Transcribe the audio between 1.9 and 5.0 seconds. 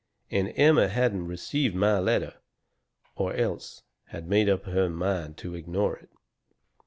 letter, or else had made up her